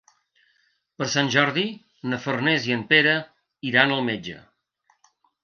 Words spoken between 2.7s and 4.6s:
i en Pere iran al metge.